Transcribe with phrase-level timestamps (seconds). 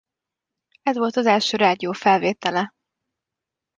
[0.81, 2.71] Ez volt az első rádiófelvétele.